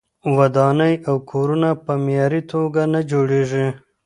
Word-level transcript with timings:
ودانۍ 0.35 0.93
او 1.07 1.15
کورونه 1.31 1.69
په 1.83 1.93
معیاري 2.03 2.41
توګه 2.53 2.81
نه 2.93 3.01
جوړیږي. 3.11 3.67